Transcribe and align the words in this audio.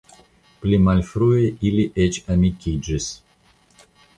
Pli 0.63 0.77
malfrue 0.85 1.43
ili 1.71 1.85
eĉ 2.07 2.19
amikiĝis. 2.37 3.11